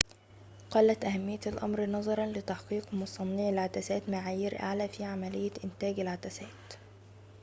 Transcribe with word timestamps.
قلت 0.71 1.05
أهمية 1.05 1.39
الأمر 1.47 1.85
نظراً 1.85 2.25
لتحقيق 2.25 2.93
مصنعي 2.93 3.49
العدسات 3.49 4.09
معايير 4.09 4.59
أعلى 4.63 4.87
في 4.87 5.03
عملية 5.03 5.51
إنتاج 5.63 5.99
العدسات 5.99 6.73